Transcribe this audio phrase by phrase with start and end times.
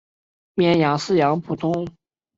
[0.55, 1.87] 绵羊饲养普通。